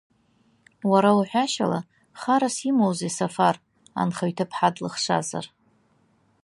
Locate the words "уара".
0.91-1.11